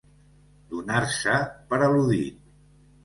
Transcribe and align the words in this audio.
Donar-se 0.71 1.35
per 1.73 1.81
al·ludit. 1.89 2.41